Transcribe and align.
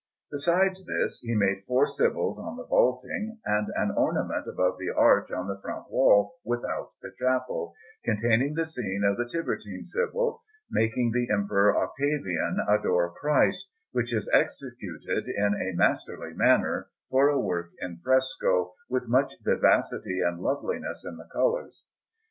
Besides 0.31 0.83
this, 0.83 1.19
he 1.21 1.35
made 1.35 1.63
four 1.67 1.85
Sibyls 1.85 2.39
on 2.39 2.57
the 2.57 2.65
vaulting, 2.65 3.37
and 3.45 3.67
an 3.75 3.91
ornament 3.95 4.47
above 4.47 4.79
the 4.79 4.89
arch 4.89 5.29
on 5.31 5.47
the 5.47 5.59
front 5.61 5.91
wall 5.91 6.37
without 6.43 6.93
the 7.03 7.11
chapel, 7.19 7.75
containing 8.03 8.55
the 8.55 8.65
scene 8.65 9.03
of 9.05 9.15
the 9.15 9.25
Tiburtine 9.31 9.85
Sibyl 9.85 10.41
making 10.71 11.11
the 11.11 11.31
Emperor 11.31 11.77
Octavian 11.77 12.57
adore 12.67 13.11
Christ, 13.13 13.67
which 13.91 14.11
is 14.11 14.27
executed 14.33 15.25
in 15.27 15.53
a 15.53 15.77
masterly 15.77 16.33
manner 16.33 16.89
for 17.11 17.29
a 17.29 17.39
work 17.39 17.69
in 17.79 17.99
fresco, 18.03 18.73
with 18.89 19.07
much 19.07 19.35
vivacity 19.43 20.19
and 20.21 20.39
loveliness 20.41 21.05
in 21.05 21.17
the 21.17 21.29
colours. 21.31 21.85